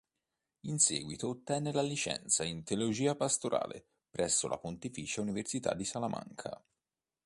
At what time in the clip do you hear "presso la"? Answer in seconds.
4.09-4.57